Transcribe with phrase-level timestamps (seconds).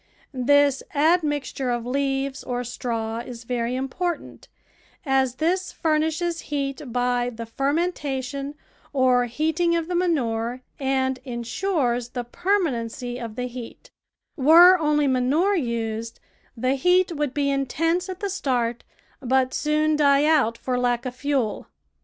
[0.33, 4.47] This admixture of leaves or straw is very imj)ortant,
[5.05, 8.55] as this furnishes heat by the fermentation
[8.93, 13.91] or heating of the manure and in sures the permanency of the heat;
[14.35, 16.19] were only manure used,
[16.57, 18.83] the heat would be intense at the start,
[19.21, 21.67] but soon die out for lack of fuel.